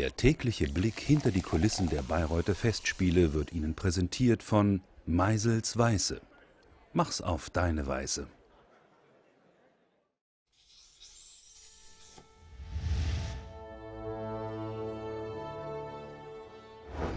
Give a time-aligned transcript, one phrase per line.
[0.00, 6.22] Der tägliche Blick hinter die Kulissen der Bayreuther Festspiele wird Ihnen präsentiert von Meisels Weiße.
[6.94, 8.26] Mach's auf deine Weise.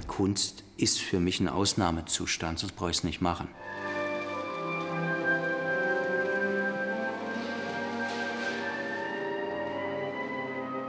[0.07, 3.47] Kunst ist für mich ein Ausnahmezustand, sonst brauche ich es nicht machen.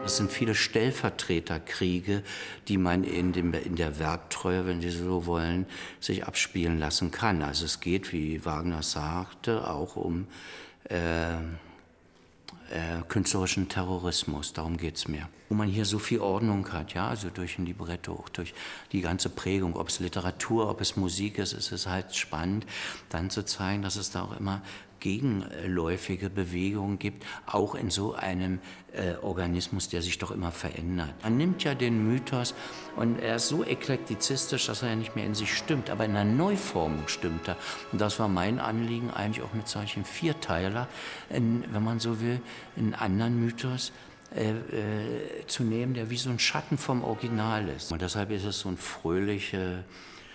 [0.04, 2.22] Es sind viele Stellvertreterkriege,
[2.68, 5.64] die man in, dem, in der Werktreue, wenn Sie so wollen,
[5.98, 7.42] sich abspielen lassen kann.
[7.42, 10.26] Also es geht, wie Wagner sagte, auch um
[10.90, 11.36] äh,
[12.70, 14.52] äh, künstlerischen Terrorismus.
[14.52, 15.28] Darum geht es mir.
[15.48, 18.54] Wo man hier so viel Ordnung hat, ja, also durch ein Libretto, auch durch
[18.92, 22.66] die ganze Prägung, ob es Literatur, ob es Musik ist, ist es halt spannend,
[23.10, 24.62] dann zu zeigen, dass es da auch immer
[25.04, 28.58] gegenläufige Bewegungen gibt, auch in so einem
[28.94, 31.12] äh, Organismus, der sich doch immer verändert.
[31.22, 32.54] Man nimmt ja den Mythos
[32.96, 36.16] und er ist so eklektizistisch, dass er ja nicht mehr in sich stimmt, aber in
[36.16, 37.58] einer Neuformung stimmt er.
[37.92, 40.88] Und das war mein Anliegen eigentlich auch mit solchen Vierteiler,
[41.28, 42.40] in, wenn man so will,
[42.76, 43.92] einen anderen Mythos
[44.34, 47.92] äh, äh, zu nehmen, der wie so ein Schatten vom Original ist.
[47.92, 49.84] Und deshalb ist es so ein fröhliche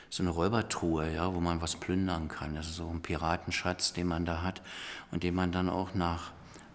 [0.10, 2.56] so eine Räubertruhe, ja, wo man was plündern kann.
[2.56, 4.62] Das ist so ein Piratenschatz, den man da hat
[5.12, 6.32] und den man dann auch nach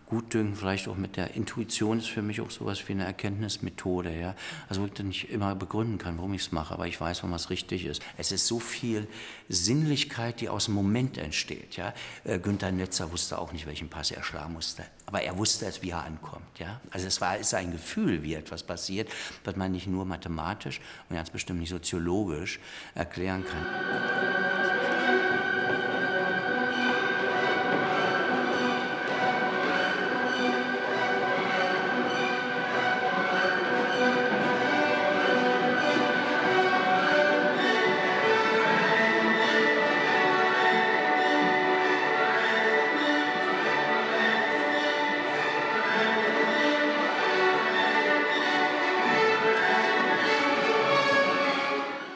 [0.07, 4.35] Gutdünken, vielleicht auch mit der Intuition ist für mich auch sowas wie eine Erkenntnismethode, ja.
[4.69, 7.23] Also wo ich dann nicht immer begründen kann, warum ich es mache, aber ich weiß,
[7.23, 8.03] wann was richtig ist.
[8.19, 9.09] Es ist so viel
[9.49, 11.95] Sinnlichkeit, die aus dem Moment entsteht, ja.
[12.25, 15.83] Äh, Günther Netzer wusste auch nicht, welchen Pass er schlagen musste, aber er wusste es,
[15.83, 16.81] wie er ankommt, ja.
[16.91, 19.09] Also es war, ist ein Gefühl, wie etwas passiert,
[19.45, 22.61] was man nicht nur mathematisch und ganz bestimmt nicht soziologisch
[22.95, 23.67] erklären kann.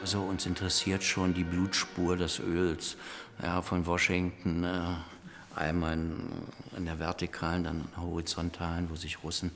[0.09, 2.97] Also uns interessiert schon die Blutspur des Öls
[3.43, 4.81] ja, von Washington, äh,
[5.55, 5.99] einmal
[6.79, 9.51] in, der vertikalen, dann in der horizontalen, wo sich Russen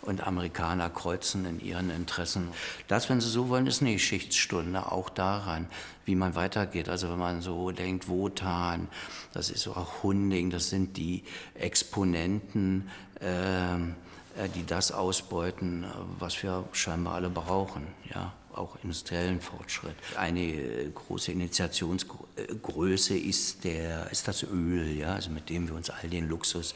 [0.00, 2.48] und Amerikaner kreuzen in ihren Interessen.
[2.88, 5.68] Das, wenn Sie so wollen, ist eine Geschichtsstunde, auch daran,
[6.06, 6.88] wie man weitergeht.
[6.88, 8.88] Also wenn man so denkt, Wotan,
[9.34, 11.22] das ist auch Hunding, das sind die
[11.52, 12.88] Exponenten,
[13.20, 15.84] äh, die das ausbeuten,
[16.18, 17.86] was wir scheinbar alle brauchen.
[18.08, 19.94] Ja auch industriellen Fortschritt.
[20.16, 25.90] Eine äh, große Initiationsgröße ist, der, ist das Öl, ja, also mit dem wir uns
[25.90, 26.74] all den Luxus,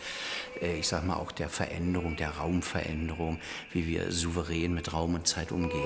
[0.61, 3.39] äh, ich sag mal auch der Veränderung, der Raumveränderung,
[3.73, 5.83] wie wir souverän mit Raum und Zeit umgehen.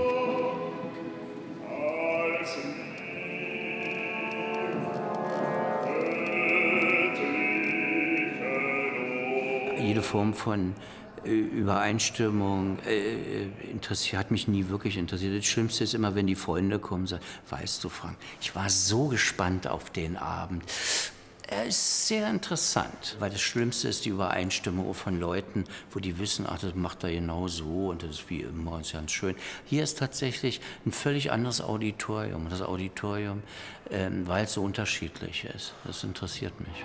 [9.78, 10.75] Jede Form von
[11.25, 15.36] Übereinstimmung äh, interessiert, hat mich nie wirklich interessiert.
[15.36, 18.70] Das Schlimmste ist immer, wenn die Freunde kommen und sagen, weißt du, Frank, ich war
[18.70, 20.64] so gespannt auf den Abend.
[21.53, 26.47] Er ist sehr interessant, weil das Schlimmste ist die Übereinstimmung von Leuten, wo die wissen,
[26.48, 29.34] ach, das macht er genau so und das ist wie immer und ist ganz schön.
[29.66, 32.48] Hier ist tatsächlich ein völlig anderes Auditorium.
[32.48, 33.42] Das Auditorium,
[33.91, 36.84] ähm, weil es so unterschiedlich ist, das interessiert mich.